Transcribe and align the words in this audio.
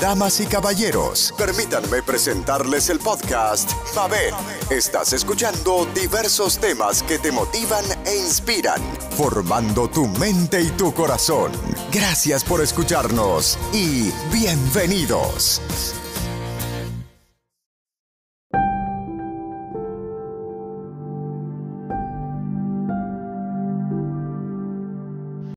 Damas 0.00 0.40
y 0.40 0.46
caballeros, 0.46 1.32
permítanme 1.38 2.02
presentarles 2.02 2.90
el 2.90 2.98
podcast 2.98 3.70
Mabel. 3.94 4.34
Estás 4.68 5.12
escuchando 5.12 5.86
diversos 5.94 6.58
temas 6.58 7.02
que 7.02 7.18
te 7.18 7.32
motivan 7.32 7.84
e 8.04 8.16
inspiran, 8.16 8.82
formando 9.16 9.88
tu 9.88 10.06
mente 10.06 10.60
y 10.60 10.68
tu 10.70 10.92
corazón. 10.92 11.52
Gracias 11.92 12.44
por 12.44 12.60
escucharnos 12.60 13.58
y 13.72 14.10
bienvenidos. 14.32 15.62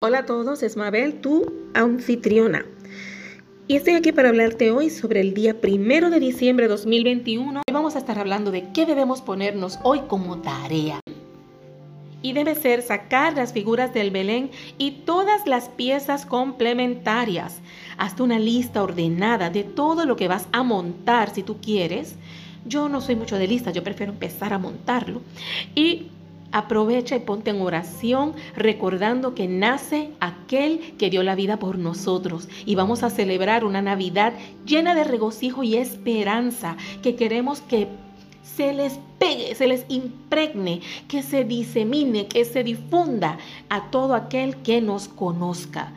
Hola 0.01 0.19
a 0.19 0.25
todos, 0.25 0.63
es 0.63 0.77
Mabel, 0.77 1.19
tu 1.19 1.51
anfitriona. 1.73 2.65
Y 3.69 3.75
estoy 3.75 3.93
aquí 3.93 4.11
para 4.11 4.29
hablarte 4.29 4.71
hoy 4.71 4.89
sobre 4.89 5.21
el 5.21 5.35
día 5.35 5.61
primero 5.61 6.09
de 6.09 6.19
diciembre 6.19 6.65
de 6.65 6.69
2021. 6.69 7.61
Y 7.67 7.71
vamos 7.71 7.95
a 7.95 7.99
estar 7.99 8.17
hablando 8.17 8.49
de 8.49 8.71
qué 8.73 8.87
debemos 8.87 9.21
ponernos 9.21 9.77
hoy 9.83 9.99
como 10.07 10.39
tarea. 10.39 10.99
Y 12.23 12.33
debe 12.33 12.55
ser 12.55 12.81
sacar 12.81 13.35
las 13.35 13.53
figuras 13.53 13.93
del 13.93 14.09
Belén 14.09 14.49
y 14.79 15.03
todas 15.05 15.45
las 15.45 15.69
piezas 15.69 16.25
complementarias. 16.25 17.59
Hasta 17.99 18.23
una 18.23 18.39
lista 18.39 18.81
ordenada 18.81 19.51
de 19.51 19.63
todo 19.65 20.07
lo 20.07 20.15
que 20.15 20.27
vas 20.27 20.47
a 20.51 20.63
montar 20.63 21.31
si 21.31 21.43
tú 21.43 21.57
quieres. 21.61 22.15
Yo 22.65 22.89
no 22.89 23.01
soy 23.01 23.17
mucho 23.17 23.37
de 23.37 23.47
lista, 23.47 23.69
yo 23.69 23.83
prefiero 23.83 24.11
empezar 24.11 24.51
a 24.51 24.57
montarlo. 24.57 25.21
Y 25.75 26.07
Aprovecha 26.51 27.15
y 27.15 27.19
ponte 27.19 27.51
en 27.51 27.61
oración 27.61 28.33
recordando 28.55 29.35
que 29.35 29.47
nace 29.47 30.09
aquel 30.19 30.95
que 30.97 31.09
dio 31.09 31.21
la 31.21 31.35
vida 31.35 31.59
por 31.59 31.77
nosotros 31.77 32.49
y 32.65 32.75
vamos 32.75 33.03
a 33.03 33.09
celebrar 33.09 33.63
una 33.63 33.81
Navidad 33.81 34.33
llena 34.65 34.95
de 34.95 35.03
regocijo 35.03 35.63
y 35.63 35.75
esperanza 35.75 36.75
que 37.03 37.15
queremos 37.15 37.61
que 37.61 37.87
se 38.43 38.73
les 38.73 38.99
pegue, 39.19 39.53
se 39.55 39.67
les 39.67 39.85
impregne, 39.89 40.81
que 41.07 41.21
se 41.21 41.45
disemine, 41.45 42.27
que 42.27 42.43
se 42.45 42.63
difunda 42.63 43.37
a 43.69 43.89
todo 43.91 44.15
aquel 44.15 44.57
que 44.57 44.81
nos 44.81 45.07
conozca. 45.07 45.93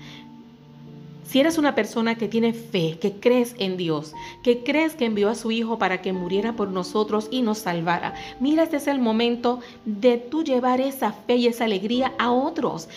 Si 1.32 1.40
eres 1.40 1.56
una 1.56 1.74
persona 1.74 2.16
que 2.16 2.28
tiene 2.28 2.52
fe, 2.52 2.98
que 3.00 3.12
crees 3.12 3.54
en 3.58 3.78
Dios, 3.78 4.12
que 4.42 4.62
crees 4.62 4.94
que 4.94 5.06
envió 5.06 5.30
a 5.30 5.34
su 5.34 5.50
Hijo 5.50 5.78
para 5.78 6.02
que 6.02 6.12
muriera 6.12 6.56
por 6.56 6.68
nosotros 6.68 7.28
y 7.30 7.40
nos 7.40 7.56
salvara, 7.56 8.12
mira, 8.38 8.64
este 8.64 8.76
es 8.76 8.86
el 8.86 8.98
momento 8.98 9.60
de 9.86 10.18
tú 10.18 10.44
llevar 10.44 10.82
esa 10.82 11.12
fe 11.12 11.36
y 11.36 11.46
esa 11.46 11.64
alegría 11.64 12.12
a 12.18 12.30
otros. 12.30 12.90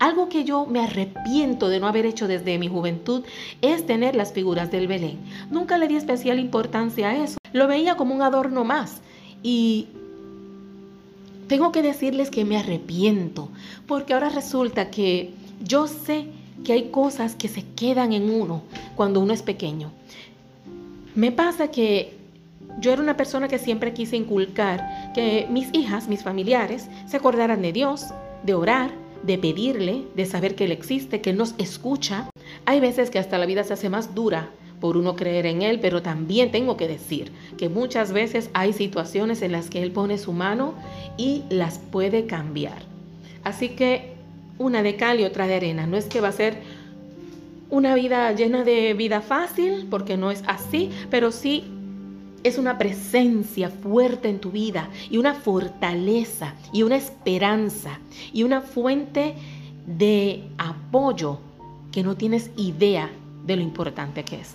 Algo 0.00 0.28
que 0.28 0.42
yo 0.42 0.66
me 0.66 0.80
arrepiento 0.80 1.68
de 1.68 1.78
no 1.78 1.86
haber 1.86 2.06
hecho 2.06 2.26
desde 2.26 2.58
mi 2.58 2.66
juventud 2.66 3.22
es 3.62 3.86
tener 3.86 4.16
las 4.16 4.32
figuras 4.32 4.72
del 4.72 4.88
Belén. 4.88 5.20
Nunca 5.48 5.78
le 5.78 5.86
di 5.86 5.94
especial 5.94 6.40
importancia 6.40 7.10
a 7.10 7.22
eso. 7.22 7.38
Lo 7.52 7.68
veía 7.68 7.96
como 7.96 8.16
un 8.16 8.22
adorno 8.22 8.64
más. 8.64 9.00
Y 9.44 9.86
tengo 11.46 11.70
que 11.70 11.82
decirles 11.82 12.30
que 12.30 12.44
me 12.44 12.56
arrepiento, 12.56 13.48
porque 13.86 14.14
ahora 14.14 14.28
resulta 14.28 14.90
que 14.90 15.30
yo 15.62 15.86
sé 15.86 16.26
que 16.64 16.72
hay 16.72 16.90
cosas 16.90 17.34
que 17.34 17.48
se 17.48 17.64
quedan 17.64 18.12
en 18.12 18.30
uno 18.30 18.62
cuando 18.96 19.20
uno 19.20 19.32
es 19.32 19.42
pequeño. 19.42 19.90
Me 21.14 21.32
pasa 21.32 21.68
que 21.70 22.16
yo 22.80 22.92
era 22.92 23.02
una 23.02 23.16
persona 23.16 23.48
que 23.48 23.58
siempre 23.58 23.92
quise 23.92 24.16
inculcar 24.16 25.12
que 25.14 25.46
mis 25.50 25.68
hijas, 25.72 26.08
mis 26.08 26.22
familiares, 26.22 26.88
se 27.06 27.16
acordaran 27.16 27.62
de 27.62 27.72
Dios, 27.72 28.06
de 28.44 28.54
orar, 28.54 28.90
de 29.22 29.38
pedirle, 29.38 30.04
de 30.14 30.26
saber 30.26 30.54
que 30.54 30.64
Él 30.64 30.72
existe, 30.72 31.20
que 31.20 31.30
Él 31.30 31.36
nos 31.36 31.54
escucha. 31.58 32.30
Hay 32.66 32.80
veces 32.80 33.10
que 33.10 33.18
hasta 33.18 33.38
la 33.38 33.46
vida 33.46 33.64
se 33.64 33.72
hace 33.72 33.88
más 33.88 34.14
dura 34.14 34.50
por 34.80 34.96
uno 34.96 35.16
creer 35.16 35.46
en 35.46 35.62
Él, 35.62 35.80
pero 35.80 36.02
también 36.02 36.52
tengo 36.52 36.76
que 36.76 36.86
decir 36.86 37.32
que 37.56 37.68
muchas 37.68 38.12
veces 38.12 38.48
hay 38.54 38.72
situaciones 38.72 39.42
en 39.42 39.52
las 39.52 39.70
que 39.70 39.82
Él 39.82 39.90
pone 39.90 40.18
su 40.18 40.32
mano 40.32 40.74
y 41.16 41.42
las 41.50 41.78
puede 41.78 42.26
cambiar. 42.26 42.82
Así 43.42 43.70
que 43.70 44.17
una 44.58 44.82
de 44.82 44.96
cal 44.96 45.20
y 45.20 45.24
otra 45.24 45.46
de 45.46 45.54
arena. 45.54 45.86
No 45.86 45.96
es 45.96 46.06
que 46.06 46.20
va 46.20 46.28
a 46.28 46.32
ser 46.32 46.58
una 47.70 47.94
vida 47.94 48.32
llena 48.32 48.64
de 48.64 48.94
vida 48.94 49.20
fácil, 49.20 49.86
porque 49.90 50.16
no 50.16 50.30
es 50.30 50.42
así, 50.46 50.90
pero 51.10 51.32
sí 51.32 51.64
es 52.42 52.58
una 52.58 52.78
presencia 52.78 53.68
fuerte 53.68 54.28
en 54.28 54.38
tu 54.38 54.50
vida 54.50 54.88
y 55.10 55.18
una 55.18 55.34
fortaleza 55.34 56.54
y 56.72 56.82
una 56.82 56.96
esperanza 56.96 57.98
y 58.32 58.44
una 58.44 58.60
fuente 58.60 59.34
de 59.86 60.44
apoyo 60.56 61.38
que 61.92 62.02
no 62.02 62.16
tienes 62.16 62.50
idea 62.56 63.10
de 63.44 63.56
lo 63.56 63.62
importante 63.62 64.24
que 64.24 64.40
es. 64.40 64.54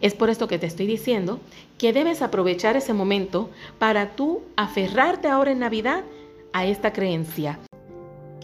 Es 0.00 0.14
por 0.14 0.30
esto 0.30 0.48
que 0.48 0.58
te 0.58 0.66
estoy 0.66 0.86
diciendo 0.86 1.40
que 1.78 1.92
debes 1.92 2.22
aprovechar 2.22 2.76
ese 2.76 2.92
momento 2.92 3.50
para 3.78 4.16
tú 4.16 4.42
aferrarte 4.56 5.28
ahora 5.28 5.52
en 5.52 5.60
Navidad 5.60 6.04
a 6.52 6.66
esta 6.66 6.92
creencia 6.92 7.58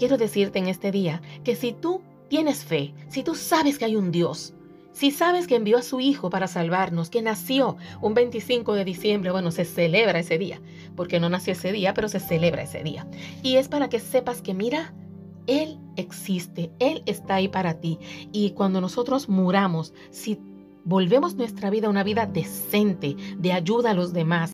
quiero 0.00 0.16
decirte 0.16 0.58
en 0.58 0.66
este 0.66 0.90
día 0.90 1.20
que 1.44 1.54
si 1.54 1.74
tú 1.74 2.00
tienes 2.28 2.64
fe, 2.64 2.94
si 3.08 3.22
tú 3.22 3.34
sabes 3.34 3.76
que 3.76 3.84
hay 3.84 3.96
un 3.96 4.10
Dios, 4.10 4.54
si 4.92 5.10
sabes 5.10 5.46
que 5.46 5.56
envió 5.56 5.76
a 5.76 5.82
su 5.82 6.00
Hijo 6.00 6.30
para 6.30 6.46
salvarnos, 6.46 7.10
que 7.10 7.20
nació 7.20 7.76
un 8.00 8.14
25 8.14 8.72
de 8.72 8.86
diciembre, 8.86 9.30
bueno, 9.30 9.50
se 9.50 9.66
celebra 9.66 10.20
ese 10.20 10.38
día, 10.38 10.62
porque 10.96 11.20
no 11.20 11.28
nació 11.28 11.52
ese 11.52 11.70
día, 11.70 11.92
pero 11.92 12.08
se 12.08 12.18
celebra 12.18 12.62
ese 12.62 12.82
día. 12.82 13.06
Y 13.42 13.56
es 13.56 13.68
para 13.68 13.90
que 13.90 14.00
sepas 14.00 14.40
que 14.40 14.54
mira, 14.54 14.94
Él 15.46 15.78
existe, 15.96 16.72
Él 16.78 17.02
está 17.04 17.34
ahí 17.34 17.48
para 17.48 17.74
ti. 17.74 17.98
Y 18.32 18.52
cuando 18.52 18.80
nosotros 18.80 19.28
muramos, 19.28 19.92
si 20.10 20.40
volvemos 20.82 21.34
nuestra 21.34 21.68
vida 21.68 21.88
a 21.88 21.90
una 21.90 22.04
vida 22.04 22.24
decente, 22.24 23.16
de 23.36 23.52
ayuda 23.52 23.90
a 23.90 23.94
los 23.94 24.14
demás, 24.14 24.52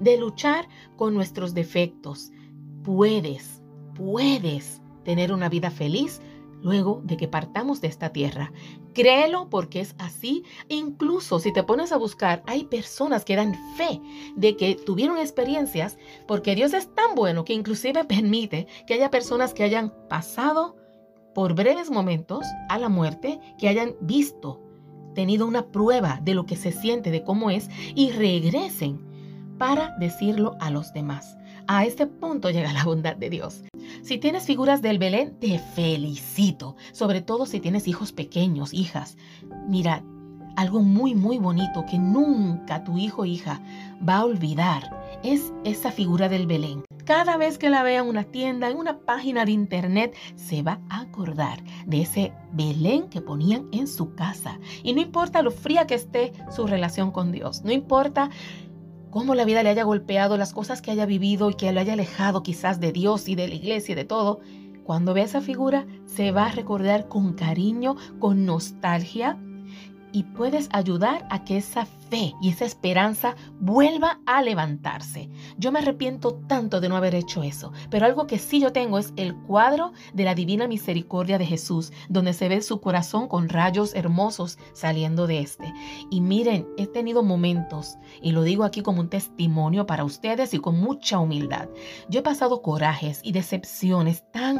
de 0.00 0.18
luchar 0.18 0.68
con 0.96 1.14
nuestros 1.14 1.54
defectos, 1.54 2.30
puedes, 2.82 3.62
puedes 3.94 4.81
tener 5.04 5.32
una 5.32 5.48
vida 5.48 5.70
feliz 5.70 6.20
luego 6.62 7.00
de 7.04 7.16
que 7.16 7.28
partamos 7.28 7.80
de 7.80 7.88
esta 7.88 8.10
tierra. 8.10 8.52
Créelo 8.94 9.48
porque 9.50 9.80
es 9.80 9.94
así. 9.98 10.44
Incluso 10.68 11.38
si 11.40 11.52
te 11.52 11.62
pones 11.62 11.92
a 11.92 11.96
buscar, 11.96 12.42
hay 12.46 12.64
personas 12.64 13.24
que 13.24 13.36
dan 13.36 13.54
fe 13.76 14.00
de 14.36 14.56
que 14.56 14.74
tuvieron 14.74 15.18
experiencias 15.18 15.98
porque 16.26 16.54
Dios 16.54 16.72
es 16.72 16.94
tan 16.94 17.14
bueno 17.14 17.44
que 17.44 17.54
inclusive 17.54 18.04
permite 18.08 18.66
que 18.86 18.94
haya 18.94 19.10
personas 19.10 19.54
que 19.54 19.64
hayan 19.64 19.92
pasado 20.08 20.76
por 21.34 21.54
breves 21.54 21.90
momentos 21.90 22.44
a 22.68 22.78
la 22.78 22.88
muerte, 22.88 23.40
que 23.58 23.68
hayan 23.68 23.94
visto, 24.00 24.60
tenido 25.14 25.46
una 25.46 25.66
prueba 25.68 26.20
de 26.22 26.34
lo 26.34 26.44
que 26.44 26.56
se 26.56 26.72
siente, 26.72 27.10
de 27.10 27.22
cómo 27.22 27.50
es, 27.50 27.68
y 27.94 28.10
regresen 28.10 29.00
para 29.58 29.96
decirlo 29.98 30.56
a 30.60 30.70
los 30.70 30.92
demás. 30.92 31.38
A 31.66 31.84
este 31.84 32.06
punto 32.06 32.50
llega 32.50 32.72
la 32.72 32.84
bondad 32.84 33.16
de 33.16 33.30
Dios. 33.30 33.62
Si 34.02 34.18
tienes 34.18 34.46
figuras 34.46 34.82
del 34.82 34.98
Belén, 34.98 35.38
te 35.38 35.58
felicito, 35.58 36.76
sobre 36.92 37.22
todo 37.22 37.46
si 37.46 37.60
tienes 37.60 37.86
hijos 37.86 38.12
pequeños, 38.12 38.74
hijas. 38.74 39.16
Mira, 39.68 40.02
algo 40.56 40.80
muy, 40.80 41.14
muy 41.14 41.38
bonito 41.38 41.84
que 41.88 41.98
nunca 41.98 42.84
tu 42.84 42.98
hijo 42.98 43.22
o 43.22 43.26
hija 43.26 43.60
va 44.06 44.18
a 44.18 44.24
olvidar 44.24 45.00
es 45.22 45.52
esa 45.64 45.92
figura 45.92 46.28
del 46.28 46.46
Belén. 46.46 46.84
Cada 47.04 47.36
vez 47.36 47.58
que 47.58 47.68
la 47.68 47.82
vea 47.82 48.00
en 48.00 48.06
una 48.06 48.24
tienda, 48.24 48.70
en 48.70 48.76
una 48.76 48.98
página 48.98 49.44
de 49.44 49.50
internet, 49.52 50.14
se 50.36 50.62
va 50.62 50.80
a 50.88 51.00
acordar 51.00 51.62
de 51.84 52.02
ese 52.02 52.32
Belén 52.52 53.08
que 53.08 53.20
ponían 53.20 53.66
en 53.72 53.88
su 53.88 54.14
casa. 54.14 54.60
Y 54.84 54.92
no 54.92 55.00
importa 55.00 55.42
lo 55.42 55.50
fría 55.50 55.86
que 55.86 55.94
esté 55.94 56.32
su 56.54 56.66
relación 56.66 57.10
con 57.10 57.32
Dios, 57.32 57.62
no 57.64 57.72
importa 57.72 58.30
cómo 59.12 59.34
la 59.34 59.44
vida 59.44 59.62
le 59.62 59.68
haya 59.68 59.84
golpeado, 59.84 60.38
las 60.38 60.54
cosas 60.54 60.80
que 60.82 60.90
haya 60.90 61.06
vivido 61.06 61.50
y 61.50 61.54
que 61.54 61.70
lo 61.70 61.78
haya 61.78 61.92
alejado 61.92 62.42
quizás 62.42 62.80
de 62.80 62.92
Dios 62.92 63.28
y 63.28 63.36
de 63.36 63.46
la 63.46 63.54
iglesia 63.54 63.92
y 63.92 63.94
de 63.94 64.06
todo, 64.06 64.40
cuando 64.84 65.14
ve 65.14 65.20
esa 65.20 65.42
figura 65.42 65.86
se 66.06 66.32
va 66.32 66.46
a 66.46 66.52
recordar 66.52 67.08
con 67.08 67.34
cariño, 67.34 67.94
con 68.18 68.46
nostalgia 68.46 69.38
y 70.12 70.24
puedes 70.24 70.68
ayudar 70.72 71.26
a 71.30 71.44
que 71.44 71.56
esa 71.56 71.86
fe 71.86 72.34
y 72.40 72.50
esa 72.50 72.64
esperanza 72.64 73.34
vuelva 73.58 74.20
a 74.26 74.42
levantarse. 74.42 75.30
Yo 75.56 75.72
me 75.72 75.78
arrepiento 75.78 76.34
tanto 76.46 76.80
de 76.80 76.88
no 76.88 76.96
haber 76.96 77.14
hecho 77.14 77.42
eso, 77.42 77.72
pero 77.90 78.06
algo 78.06 78.26
que 78.26 78.38
sí 78.38 78.60
yo 78.60 78.72
tengo 78.72 78.98
es 78.98 79.12
el 79.16 79.34
cuadro 79.34 79.92
de 80.12 80.24
la 80.24 80.34
divina 80.34 80.68
misericordia 80.68 81.38
de 81.38 81.46
Jesús, 81.46 81.92
donde 82.08 82.32
se 82.32 82.48
ve 82.48 82.60
su 82.62 82.80
corazón 82.80 83.28
con 83.28 83.48
rayos 83.48 83.94
hermosos 83.94 84.58
saliendo 84.74 85.26
de 85.26 85.40
este. 85.40 85.72
Y 86.10 86.20
miren, 86.20 86.68
he 86.76 86.86
tenido 86.86 87.22
momentos, 87.22 87.96
y 88.20 88.32
lo 88.32 88.42
digo 88.42 88.64
aquí 88.64 88.82
como 88.82 89.00
un 89.00 89.08
testimonio 89.08 89.86
para 89.86 90.04
ustedes 90.04 90.54
y 90.54 90.58
con 90.58 90.80
mucha 90.80 91.18
humildad. 91.18 91.68
Yo 92.08 92.20
he 92.20 92.22
pasado 92.22 92.62
corajes 92.62 93.20
y 93.22 93.32
decepciones 93.32 94.30
tan 94.30 94.58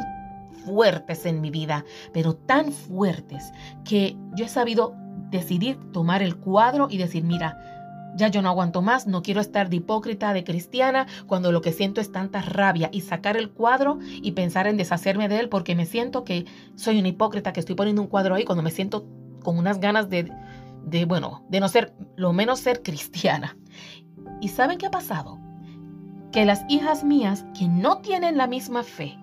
fuertes 0.65 1.25
en 1.25 1.41
mi 1.41 1.51
vida, 1.51 1.85
pero 2.13 2.35
tan 2.35 2.71
fuertes 2.71 3.51
que 3.83 4.17
yo 4.35 4.45
he 4.45 4.49
sabido 4.49 4.95
decidir 5.33 5.77
tomar 5.91 6.23
el 6.23 6.37
cuadro 6.37 6.87
y 6.89 6.97
decir, 6.97 7.25
mira, 7.25 7.57
ya 8.15 8.29
yo 8.29 8.41
no 8.41 8.47
aguanto 8.47 8.81
más, 8.81 9.07
no 9.07 9.21
quiero 9.21 9.41
estar 9.41 9.69
de 9.69 9.77
hipócrita, 9.77 10.33
de 10.33 10.45
cristiana, 10.45 11.07
cuando 11.27 11.51
lo 11.51 11.61
que 11.61 11.73
siento 11.73 11.99
es 11.99 12.11
tanta 12.11 12.41
rabia 12.41 12.89
y 12.93 13.01
sacar 13.01 13.35
el 13.35 13.49
cuadro 13.49 13.99
y 14.01 14.31
pensar 14.31 14.67
en 14.67 14.77
deshacerme 14.77 15.27
de 15.27 15.39
él 15.39 15.49
porque 15.49 15.75
me 15.75 15.85
siento 15.85 16.23
que 16.23 16.45
soy 16.75 16.99
una 16.99 17.09
hipócrita, 17.09 17.51
que 17.51 17.59
estoy 17.59 17.75
poniendo 17.75 18.01
un 18.01 18.07
cuadro 18.07 18.35
ahí 18.35 18.45
cuando 18.45 18.63
me 18.63 18.71
siento 18.71 19.05
con 19.43 19.57
unas 19.57 19.79
ganas 19.79 20.09
de 20.09 20.31
de, 20.85 21.05
bueno, 21.05 21.43
de 21.49 21.59
no 21.59 21.67
ser, 21.67 21.93
lo 22.15 22.33
menos 22.33 22.59
ser 22.59 22.81
cristiana. 22.81 23.57
¿Y 24.41 24.49
saben 24.49 24.77
qué 24.77 24.87
ha 24.87 24.91
pasado? 24.91 25.39
Que 26.31 26.45
las 26.45 26.63
hijas 26.67 27.03
mías 27.03 27.45
que 27.57 27.67
no 27.67 27.99
tienen 27.99 28.37
la 28.37 28.47
misma 28.47 28.83
fe, 28.83 29.17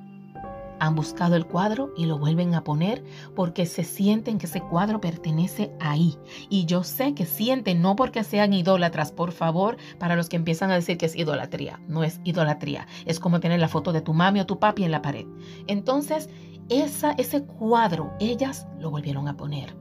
han 0.80 0.94
buscado 0.94 1.36
el 1.36 1.46
cuadro 1.46 1.92
y 1.96 2.06
lo 2.06 2.18
vuelven 2.18 2.54
a 2.54 2.64
poner 2.64 3.04
porque 3.36 3.66
se 3.66 3.84
sienten 3.84 4.38
que 4.38 4.46
ese 4.46 4.62
cuadro 4.62 5.00
pertenece 5.00 5.72
ahí. 5.78 6.16
Y 6.48 6.64
yo 6.64 6.82
sé 6.82 7.14
que 7.14 7.26
sienten, 7.26 7.82
no 7.82 7.94
porque 7.94 8.24
sean 8.24 8.52
idólatras, 8.52 9.12
por 9.12 9.32
favor, 9.32 9.76
para 9.98 10.16
los 10.16 10.28
que 10.28 10.36
empiezan 10.36 10.70
a 10.70 10.74
decir 10.74 10.98
que 10.98 11.06
es 11.06 11.14
idolatría. 11.14 11.80
No 11.86 12.02
es 12.02 12.20
idolatría. 12.24 12.88
Es 13.04 13.20
como 13.20 13.40
tener 13.40 13.60
la 13.60 13.68
foto 13.68 13.92
de 13.92 14.00
tu 14.00 14.14
mami 14.14 14.40
o 14.40 14.46
tu 14.46 14.58
papi 14.58 14.84
en 14.84 14.90
la 14.90 15.02
pared. 15.02 15.26
Entonces, 15.66 16.30
esa, 16.70 17.12
ese 17.12 17.44
cuadro, 17.44 18.12
ellas 18.18 18.66
lo 18.78 18.90
volvieron 18.90 19.28
a 19.28 19.36
poner. 19.36 19.76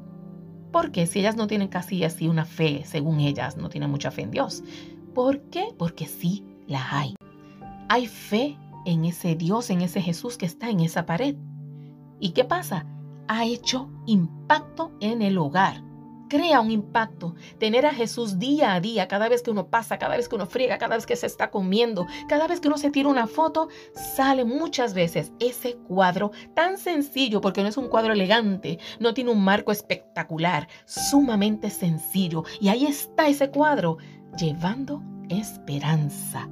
Porque 0.72 1.07
si 1.07 1.19
ellas 1.19 1.36
no 1.36 1.48
tienen 1.48 1.69
casi 1.69 2.04
así 2.04 2.28
una 2.28 2.46
fe, 2.46 2.84
según 2.86 3.22
ellas, 3.22 3.57
no 3.57 3.69
tienen 3.69 3.90
mucha 3.90 4.12
fe 4.12 4.24
en 4.24 4.31
Dios. 4.31 4.63
¿Por 5.16 5.42
qué? 5.50 5.69
Porque 5.78 6.06
sí 6.06 6.46
la 6.68 6.86
hay. 6.92 7.16
Hay 7.88 8.06
fe 8.06 8.57
en 8.85 9.05
ese 9.05 9.35
Dios, 9.35 9.69
en 9.69 9.81
ese 9.81 10.01
Jesús 10.01 10.37
que 10.37 10.45
está 10.45 10.69
en 10.69 10.79
esa 10.79 11.05
pared. 11.05 11.35
¿Y 12.19 12.31
qué 12.31 12.43
pasa? 12.43 12.85
Ha 13.27 13.45
hecho 13.45 13.89
impacto 14.05 14.91
en 14.99 15.21
el 15.21 15.37
hogar. 15.37 15.83
Crea 16.29 16.61
un 16.61 16.69
impacto. 16.69 17.33
Tener 17.57 17.87
a 17.87 17.93
Jesús 17.93 18.37
día 18.37 18.73
a 18.73 18.79
día, 18.79 19.07
cada 19.07 19.29
vez 19.29 19.41
que 19.41 19.49
uno 19.49 19.67
pasa, 19.67 19.97
cada 19.97 20.15
vez 20.15 20.29
que 20.29 20.35
uno 20.35 20.45
friega, 20.45 20.77
cada 20.77 20.95
vez 20.95 21.07
que 21.07 21.15
se 21.15 21.25
está 21.25 21.49
comiendo, 21.49 22.05
cada 22.27 22.47
vez 22.47 22.59
que 22.59 22.67
uno 22.67 22.77
se 22.77 22.91
tira 22.91 23.09
una 23.09 23.25
foto, 23.25 23.69
sale 23.93 24.45
muchas 24.45 24.93
veces 24.93 25.31
ese 25.39 25.77
cuadro 25.77 26.31
tan 26.53 26.77
sencillo, 26.77 27.41
porque 27.41 27.63
no 27.63 27.67
es 27.67 27.77
un 27.77 27.87
cuadro 27.87 28.13
elegante, 28.13 28.77
no 28.99 29.15
tiene 29.15 29.31
un 29.31 29.43
marco 29.43 29.71
espectacular, 29.71 30.67
sumamente 30.85 31.71
sencillo. 31.71 32.43
Y 32.61 32.67
ahí 32.69 32.85
está 32.85 33.27
ese 33.27 33.49
cuadro, 33.49 33.97
llevando 34.37 35.01
esperanza. 35.29 36.47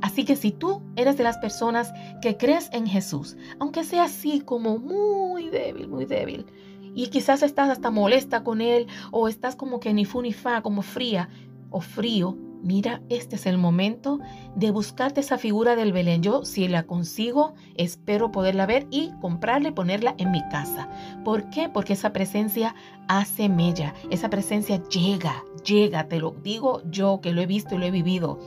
Así 0.00 0.24
que 0.24 0.36
si 0.36 0.52
tú 0.52 0.82
eres 0.96 1.16
de 1.16 1.24
las 1.24 1.38
personas 1.38 1.92
que 2.20 2.36
crees 2.36 2.70
en 2.72 2.86
Jesús, 2.86 3.36
aunque 3.58 3.84
sea 3.84 4.04
así 4.04 4.40
como 4.40 4.78
muy 4.78 5.48
débil, 5.48 5.88
muy 5.88 6.04
débil, 6.04 6.46
y 6.94 7.08
quizás 7.08 7.42
estás 7.42 7.70
hasta 7.70 7.90
molesta 7.90 8.42
con 8.42 8.60
Él 8.60 8.86
o 9.10 9.28
estás 9.28 9.56
como 9.56 9.80
que 9.80 9.94
ni 9.94 10.04
fu 10.04 10.22
ni 10.22 10.32
fa, 10.32 10.62
como 10.62 10.82
fría 10.82 11.28
o 11.70 11.80
frío, 11.80 12.36
mira, 12.62 13.00
este 13.08 13.36
es 13.36 13.46
el 13.46 13.58
momento 13.58 14.18
de 14.54 14.70
buscarte 14.70 15.20
esa 15.20 15.38
figura 15.38 15.76
del 15.76 15.92
Belén. 15.92 16.22
Yo, 16.22 16.44
si 16.44 16.68
la 16.68 16.84
consigo, 16.84 17.54
espero 17.76 18.32
poderla 18.32 18.66
ver 18.66 18.86
y 18.90 19.12
comprarla 19.20 19.68
y 19.68 19.72
ponerla 19.72 20.14
en 20.18 20.30
mi 20.30 20.42
casa. 20.48 20.88
¿Por 21.24 21.48
qué? 21.50 21.68
Porque 21.68 21.94
esa 21.94 22.12
presencia 22.12 22.74
hace 23.08 23.48
mella, 23.48 23.94
esa 24.10 24.30
presencia 24.30 24.82
llega, 24.88 25.42
llega, 25.64 26.08
te 26.08 26.18
lo 26.18 26.32
digo 26.42 26.82
yo 26.90 27.20
que 27.20 27.32
lo 27.32 27.40
he 27.40 27.46
visto 27.46 27.74
y 27.74 27.78
lo 27.78 27.86
he 27.86 27.90
vivido 27.90 28.38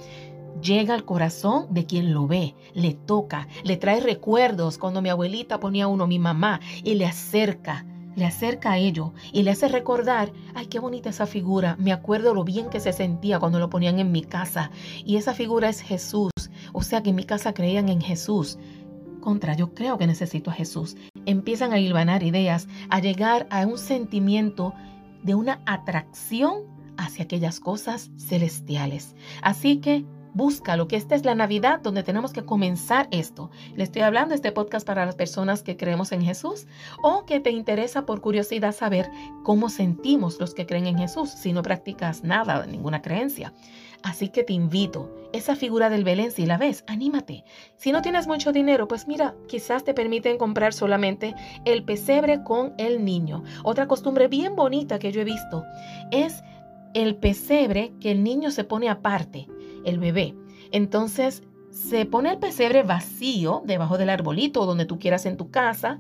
llega 0.63 0.94
al 0.94 1.06
corazón 1.06 1.68
de 1.69 1.86
quien 1.86 2.13
lo 2.13 2.25
ve, 2.25 2.56
le 2.74 2.94
toca, 2.94 3.48
le 3.63 3.77
trae 3.77 4.00
recuerdos 4.00 4.77
cuando 4.77 5.01
mi 5.01 5.10
abuelita 5.10 5.60
ponía 5.60 5.88
uno, 5.88 6.07
mi 6.07 6.19
mamá, 6.19 6.62
y 6.83 6.95
le 6.95 7.06
acerca, 7.06 7.86
le 8.15 8.25
acerca 8.25 8.71
a 8.71 8.77
ello 8.77 9.13
y 9.31 9.44
le 9.44 9.51
hace 9.51 9.68
recordar, 9.68 10.31
ay, 10.56 10.68
qué 10.68 10.80
bonita 10.80 11.10
esa 11.10 11.27
figura, 11.27 11.75
me 11.80 11.92
acuerdo 11.92 12.33
lo 12.33 12.44
bien 12.44 12.69
que 12.69 12.80
se 12.80 12.94
sentía 12.94 13.39
cuando 13.39 13.60
lo 13.60 13.69
ponían 13.69 14.00
en 14.00 14.12
mi 14.12 14.24
casa, 14.24 14.71
y 15.06 15.18
esa 15.18 15.33
figura 15.33 15.69
es 15.69 15.81
Jesús, 15.81 16.31
o 16.71 16.81
sea 16.81 17.04
que 17.04 17.09
en 17.09 17.18
mi 17.18 17.25
casa 17.25 17.54
creían 17.54 17.89
en 17.89 18.01
Jesús. 18.01 18.57
Contra, 19.19 19.56
yo 19.56 19.74
creo 19.74 19.98
que 19.98 20.06
necesito 20.06 20.51
a 20.51 20.54
Jesús. 20.54 20.98
Empiezan 21.25 21.71
a 21.71 21.80
hilvanar 21.80 22.24
ideas, 22.24 22.68
a 22.89 23.00
llegar 23.00 23.48
a 23.51 23.66
un 23.66 23.77
sentimiento 23.77 24.74
de 25.24 25.33
una 25.33 25.62
atracción 25.66 26.63
hacia 26.98 27.24
aquellas 27.24 27.62
cosas 27.62 28.12
celestiales. 28.18 29.16
Así 29.42 29.77
que 29.77 30.06
Búscalo, 30.33 30.88
que 30.88 30.95
esta 30.95 31.13
es 31.13 31.25
la 31.25 31.35
Navidad 31.35 31.80
donde 31.81 32.01
tenemos 32.01 32.33
que 32.33 32.44
comenzar 32.44 33.07
esto. 33.12 33.51
Le 33.75 33.83
estoy 33.83 34.01
hablando 34.01 34.30
de 34.30 34.35
este 34.38 34.51
podcast 34.51 34.85
para 34.85 35.06
las 35.06 35.13
personas 35.13 35.62
que 35.62 35.77
creemos 35.77 36.12
en 36.12 36.24
Jesús 36.24 36.65
o 37.03 37.25
que 37.25 37.39
te 37.39 37.51
interesa 37.51 38.07
por 38.07 38.19
curiosidad 38.19 38.74
saber 38.74 39.12
cómo 39.44 39.69
sentimos 39.69 40.39
los 40.39 40.56
que 40.56 40.65
creen 40.65 40.88
en 40.88 40.97
Jesús 40.97 41.30
si 41.30 41.53
no 41.53 41.62
practicas 41.62 42.24
nada, 42.24 42.65
ninguna 42.65 43.03
creencia. 43.03 43.53
Así 44.01 44.30
que 44.30 44.44
te 44.44 44.53
invito, 44.53 45.15
esa 45.33 45.56
figura 45.56 45.91
del 45.91 46.03
Belén, 46.03 46.31
si 46.31 46.47
la 46.47 46.57
ves, 46.57 46.83
anímate. 46.88 47.45
Si 47.77 47.91
no 47.91 48.01
tienes 48.01 48.25
mucho 48.25 48.51
dinero, 48.51 48.88
pues 48.88 49.07
mira, 49.07 49.35
quizás 49.47 49.83
te 49.83 49.94
permiten 49.94 50.39
comprar 50.39 50.74
solamente 50.74 51.35
el 51.63 51.83
pesebre 51.85 52.44
con 52.44 52.74
el 52.80 53.06
niño. 53.06 53.44
Otra 53.63 53.88
costumbre 53.88 54.27
bien 54.27 54.56
bonita 54.56 54.97
que 54.97 55.12
yo 55.12 55.21
he 55.21 55.25
visto 55.25 55.63
es 56.12 56.44
el 56.95 57.15
pesebre 57.15 57.94
que 58.01 58.12
el 58.12 58.24
niño 58.24 58.50
se 58.50 58.63
pone 58.63 58.89
aparte 58.89 59.47
el 59.85 60.00
bebé. 60.00 60.35
Entonces 60.71 61.44
se 61.69 62.06
pone 62.06 62.31
el 62.31 62.38
pesebre 62.38 62.83
vacío 62.83 63.63
debajo 63.65 63.97
del 63.97 64.09
arbolito 64.09 64.65
donde 64.65 64.85
tú 64.85 65.00
quieras 65.00 65.25
en 65.25 65.38
tu 65.38 65.50
casa 65.50 66.00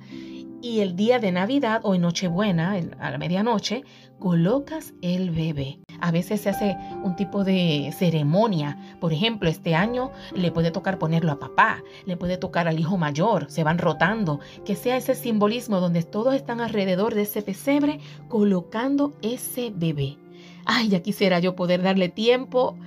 y 0.63 0.79
el 0.79 0.95
día 0.95 1.19
de 1.19 1.33
Navidad 1.33 1.81
o 1.83 1.93
en 1.93 2.01
Nochebuena, 2.01 2.79
a 2.99 3.11
la 3.11 3.17
medianoche, 3.17 3.83
colocas 4.17 4.93
el 5.01 5.29
bebé. 5.31 5.79
A 5.99 6.09
veces 6.09 6.39
se 6.39 6.49
hace 6.49 6.77
un 7.03 7.17
tipo 7.17 7.43
de 7.43 7.93
ceremonia. 7.97 8.77
Por 9.01 9.11
ejemplo, 9.11 9.49
este 9.49 9.75
año 9.75 10.11
le 10.33 10.51
puede 10.51 10.71
tocar 10.71 10.99
ponerlo 10.99 11.33
a 11.33 11.39
papá, 11.39 11.83
le 12.05 12.15
puede 12.15 12.37
tocar 12.37 12.69
al 12.69 12.79
hijo 12.79 12.97
mayor, 12.97 13.51
se 13.51 13.65
van 13.65 13.77
rotando. 13.77 14.39
Que 14.63 14.77
sea 14.77 14.95
ese 14.95 15.15
simbolismo 15.15 15.81
donde 15.81 16.01
todos 16.03 16.33
están 16.33 16.61
alrededor 16.61 17.13
de 17.13 17.23
ese 17.23 17.41
pesebre 17.41 17.99
colocando 18.29 19.17
ese 19.21 19.73
bebé. 19.75 20.17
Ay, 20.63 20.87
ya 20.87 21.01
quisiera 21.01 21.39
yo 21.39 21.57
poder 21.57 21.81
darle 21.81 22.07
tiempo 22.07 22.77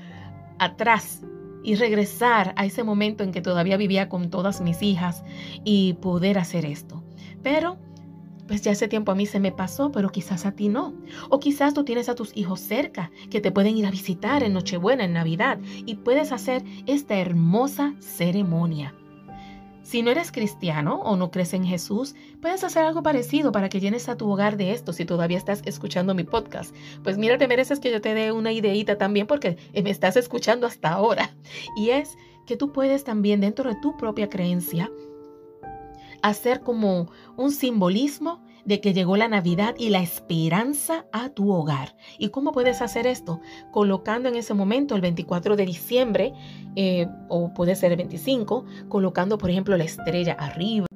atrás 0.58 1.22
y 1.62 1.74
regresar 1.74 2.54
a 2.56 2.64
ese 2.64 2.84
momento 2.84 3.24
en 3.24 3.32
que 3.32 3.42
todavía 3.42 3.76
vivía 3.76 4.08
con 4.08 4.30
todas 4.30 4.60
mis 4.60 4.82
hijas 4.82 5.24
y 5.64 5.94
poder 5.94 6.38
hacer 6.38 6.64
esto. 6.64 7.02
Pero, 7.42 7.76
pues 8.46 8.62
ya 8.62 8.70
ese 8.70 8.86
tiempo 8.86 9.10
a 9.10 9.16
mí 9.16 9.26
se 9.26 9.40
me 9.40 9.50
pasó, 9.50 9.90
pero 9.90 10.10
quizás 10.10 10.46
a 10.46 10.52
ti 10.52 10.68
no. 10.68 10.94
O 11.28 11.40
quizás 11.40 11.74
tú 11.74 11.84
tienes 11.84 12.08
a 12.08 12.14
tus 12.14 12.36
hijos 12.36 12.60
cerca 12.60 13.10
que 13.30 13.40
te 13.40 13.50
pueden 13.50 13.76
ir 13.76 13.86
a 13.86 13.90
visitar 13.90 14.44
en 14.44 14.52
Nochebuena, 14.52 15.04
en 15.04 15.14
Navidad, 15.14 15.58
y 15.84 15.96
puedes 15.96 16.30
hacer 16.30 16.62
esta 16.86 17.16
hermosa 17.16 17.94
ceremonia. 17.98 18.94
Si 19.86 20.02
no 20.02 20.10
eres 20.10 20.32
cristiano 20.32 20.96
o 21.04 21.14
no 21.14 21.30
crees 21.30 21.54
en 21.54 21.64
Jesús, 21.64 22.16
puedes 22.42 22.64
hacer 22.64 22.84
algo 22.84 23.04
parecido 23.04 23.52
para 23.52 23.68
que 23.68 23.78
llenes 23.78 24.08
a 24.08 24.16
tu 24.16 24.28
hogar 24.28 24.56
de 24.56 24.72
esto 24.72 24.92
si 24.92 25.04
todavía 25.04 25.38
estás 25.38 25.62
escuchando 25.64 26.12
mi 26.12 26.24
podcast. 26.24 26.74
Pues 27.04 27.18
mira, 27.18 27.38
te 27.38 27.46
mereces 27.46 27.78
que 27.78 27.92
yo 27.92 28.00
te 28.00 28.12
dé 28.12 28.32
una 28.32 28.50
ideita 28.50 28.98
también 28.98 29.28
porque 29.28 29.58
me 29.80 29.90
estás 29.90 30.16
escuchando 30.16 30.66
hasta 30.66 30.88
ahora. 30.88 31.36
Y 31.76 31.90
es 31.90 32.18
que 32.46 32.56
tú 32.56 32.72
puedes 32.72 33.04
también 33.04 33.40
dentro 33.40 33.70
de 33.70 33.76
tu 33.80 33.96
propia 33.96 34.28
creencia 34.28 34.90
hacer 36.22 36.60
como 36.60 37.10
un 37.36 37.52
simbolismo 37.52 38.44
de 38.64 38.80
que 38.80 38.92
llegó 38.92 39.16
la 39.16 39.28
Navidad 39.28 39.76
y 39.78 39.90
la 39.90 40.00
esperanza 40.00 41.06
a 41.12 41.28
tu 41.28 41.52
hogar. 41.52 41.96
¿Y 42.18 42.30
cómo 42.30 42.52
puedes 42.52 42.82
hacer 42.82 43.06
esto? 43.06 43.40
Colocando 43.70 44.28
en 44.28 44.34
ese 44.34 44.54
momento 44.54 44.96
el 44.96 45.00
24 45.00 45.56
de 45.56 45.64
diciembre, 45.64 46.32
eh, 46.74 47.06
o 47.28 47.54
puede 47.54 47.76
ser 47.76 47.92
el 47.92 47.98
25, 47.98 48.64
colocando 48.88 49.38
por 49.38 49.50
ejemplo 49.50 49.76
la 49.76 49.84
estrella 49.84 50.32
arriba 50.32 50.86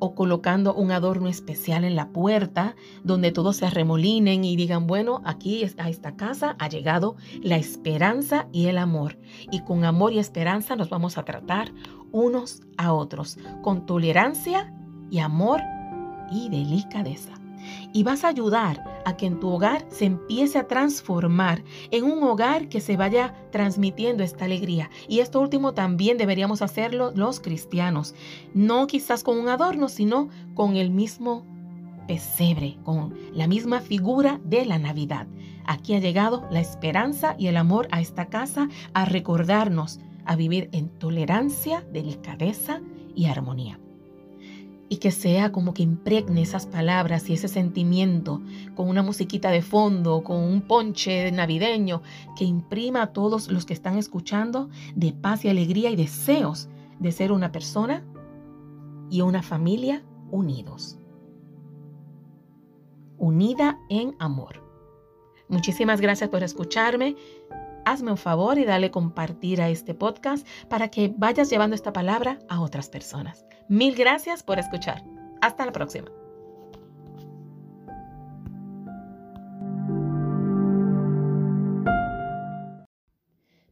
o 0.00 0.14
colocando 0.14 0.74
un 0.74 0.90
adorno 0.90 1.28
especial 1.28 1.84
en 1.84 1.96
la 1.96 2.10
puerta 2.10 2.76
donde 3.04 3.32
todos 3.32 3.56
se 3.56 3.66
arremolinen 3.66 4.44
y 4.44 4.56
digan, 4.56 4.86
bueno, 4.86 5.22
aquí 5.24 5.64
a 5.78 5.88
esta 5.88 6.16
casa 6.16 6.56
ha 6.58 6.68
llegado 6.68 7.16
la 7.42 7.56
esperanza 7.56 8.48
y 8.52 8.66
el 8.66 8.76
amor. 8.76 9.18
Y 9.50 9.60
con 9.60 9.84
amor 9.84 10.12
y 10.12 10.18
esperanza 10.18 10.76
nos 10.76 10.90
vamos 10.90 11.16
a 11.16 11.24
tratar 11.24 11.72
unos 12.14 12.62
a 12.78 12.92
otros, 12.92 13.38
con 13.60 13.86
tolerancia 13.86 14.72
y 15.10 15.18
amor 15.18 15.60
y 16.30 16.48
delicadeza. 16.48 17.32
Y 17.92 18.04
vas 18.04 18.24
a 18.24 18.28
ayudar 18.28 19.02
a 19.04 19.16
que 19.16 19.26
en 19.26 19.40
tu 19.40 19.48
hogar 19.48 19.84
se 19.88 20.04
empiece 20.04 20.58
a 20.58 20.68
transformar 20.68 21.64
en 21.90 22.04
un 22.04 22.22
hogar 22.22 22.68
que 22.68 22.80
se 22.80 22.96
vaya 22.96 23.34
transmitiendo 23.50 24.22
esta 24.22 24.44
alegría. 24.44 24.90
Y 25.08 25.20
esto 25.20 25.40
último 25.40 25.74
también 25.74 26.16
deberíamos 26.16 26.62
hacerlo 26.62 27.10
los 27.14 27.40
cristianos. 27.40 28.14
No 28.54 28.86
quizás 28.86 29.24
con 29.24 29.38
un 29.38 29.48
adorno, 29.48 29.88
sino 29.88 30.28
con 30.54 30.76
el 30.76 30.90
mismo 30.90 31.44
pesebre, 32.06 32.76
con 32.84 33.14
la 33.32 33.48
misma 33.48 33.80
figura 33.80 34.40
de 34.44 34.66
la 34.66 34.78
Navidad. 34.78 35.26
Aquí 35.66 35.94
ha 35.94 35.98
llegado 35.98 36.46
la 36.50 36.60
esperanza 36.60 37.34
y 37.38 37.48
el 37.48 37.56
amor 37.56 37.88
a 37.90 38.00
esta 38.00 38.26
casa 38.26 38.68
a 38.92 39.04
recordarnos 39.04 40.00
a 40.24 40.36
vivir 40.36 40.68
en 40.72 40.88
tolerancia, 40.88 41.84
delicadeza 41.92 42.80
y 43.14 43.26
armonía 43.26 43.78
y 44.88 44.98
que 44.98 45.10
sea 45.10 45.50
como 45.50 45.74
que 45.74 45.82
impregne 45.82 46.42
esas 46.42 46.66
palabras 46.66 47.28
y 47.28 47.32
ese 47.32 47.48
sentimiento 47.48 48.40
con 48.74 48.88
una 48.88 49.02
musiquita 49.02 49.50
de 49.50 49.62
fondo, 49.62 50.22
con 50.22 50.36
un 50.36 50.62
ponche 50.62 51.32
navideño, 51.32 52.02
que 52.36 52.44
imprima 52.44 53.02
a 53.02 53.12
todos 53.12 53.50
los 53.50 53.64
que 53.64 53.72
están 53.72 53.98
escuchando 53.98 54.68
de 54.94 55.12
paz 55.12 55.44
y 55.44 55.48
alegría 55.48 55.90
y 55.90 55.96
deseos 55.96 56.68
de 56.98 57.12
ser 57.12 57.32
una 57.32 57.50
persona 57.50 58.04
y 59.10 59.22
una 59.22 59.42
familia 59.42 60.04
unidos. 60.30 60.98
Unida 63.18 63.80
en 63.88 64.14
amor. 64.18 64.62
Muchísimas 65.48 66.00
gracias 66.00 66.30
por 66.30 66.42
escucharme. 66.42 67.16
Hazme 67.84 68.10
un 68.10 68.16
favor 68.16 68.58
y 68.58 68.64
dale 68.64 68.90
compartir 68.90 69.60
a 69.60 69.68
este 69.68 69.94
podcast 69.94 70.46
para 70.68 70.88
que 70.88 71.12
vayas 71.16 71.50
llevando 71.50 71.74
esta 71.74 71.92
palabra 71.92 72.38
a 72.48 72.60
otras 72.60 72.88
personas. 72.88 73.44
Mil 73.68 73.94
gracias 73.94 74.42
por 74.42 74.58
escuchar. 74.58 75.04
Hasta 75.40 75.66
la 75.66 75.72
próxima. 75.72 76.10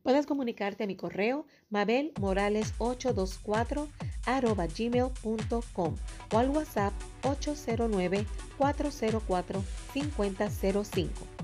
Puedes 0.03 0.27
comunicarte 0.27 0.85
a 0.85 0.87
mi 0.87 0.97
correo 0.97 1.47
mabelmorales824 1.71 3.89
gmail.com 4.77 5.97
o 6.33 6.39
al 6.39 6.51
WhatsApp 6.51 6.93
809 7.23 8.27
404 8.59 9.65
5005. 9.95 11.42